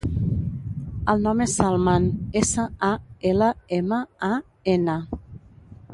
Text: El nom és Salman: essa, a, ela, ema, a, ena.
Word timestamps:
El 1.11 1.19
nom 1.27 1.43
és 1.45 1.51
Salman: 1.59 2.07
essa, 2.41 2.65
a, 2.89 2.91
ela, 3.33 3.51
ema, 3.81 4.03
a, 4.33 4.35
ena. 4.77 5.01